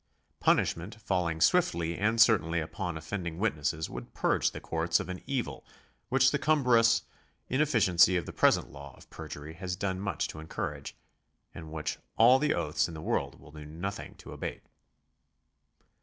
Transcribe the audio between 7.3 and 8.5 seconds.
inefficiency of the